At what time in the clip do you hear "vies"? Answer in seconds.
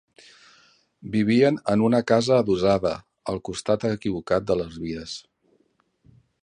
4.87-5.19